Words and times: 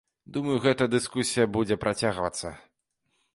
Думаю, 0.35 0.53
гэта 0.63 0.87
дыскусія 0.95 1.45
будзе 1.59 1.79
працягвацца. 1.85 2.55